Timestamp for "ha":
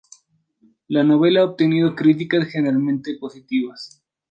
1.41-1.45